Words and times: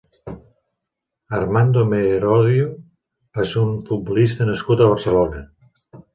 Armando 1.39 1.83
Merodio 1.91 2.65
va 3.41 3.47
ser 3.51 3.67
un 3.67 3.77
futbolista 3.91 4.49
nascut 4.53 4.81
a 4.81 4.91
Barcelona. 4.95 5.45